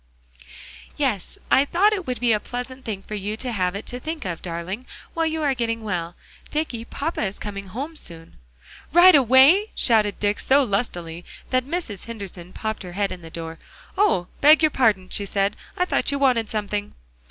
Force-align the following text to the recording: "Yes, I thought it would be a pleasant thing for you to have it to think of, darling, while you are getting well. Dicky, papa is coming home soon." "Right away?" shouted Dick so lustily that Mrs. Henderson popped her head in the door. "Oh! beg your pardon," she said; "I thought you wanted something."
"Yes, 0.97 1.37
I 1.51 1.63
thought 1.63 1.93
it 1.93 2.07
would 2.07 2.19
be 2.19 2.31
a 2.31 2.39
pleasant 2.39 2.83
thing 2.85 3.03
for 3.03 3.13
you 3.13 3.37
to 3.37 3.51
have 3.51 3.75
it 3.75 3.85
to 3.85 3.99
think 3.99 4.25
of, 4.25 4.41
darling, 4.41 4.87
while 5.13 5.27
you 5.27 5.43
are 5.43 5.53
getting 5.53 5.83
well. 5.83 6.15
Dicky, 6.49 6.85
papa 6.85 7.21
is 7.21 7.37
coming 7.37 7.67
home 7.67 7.95
soon." 7.95 8.37
"Right 8.91 9.13
away?" 9.13 9.69
shouted 9.75 10.17
Dick 10.17 10.39
so 10.39 10.63
lustily 10.63 11.23
that 11.51 11.65
Mrs. 11.65 12.05
Henderson 12.05 12.51
popped 12.51 12.81
her 12.81 12.93
head 12.93 13.11
in 13.11 13.21
the 13.21 13.29
door. 13.29 13.59
"Oh! 13.95 14.25
beg 14.41 14.63
your 14.63 14.71
pardon," 14.71 15.07
she 15.09 15.27
said; 15.27 15.55
"I 15.77 15.85
thought 15.85 16.09
you 16.11 16.17
wanted 16.17 16.49
something." 16.49 16.95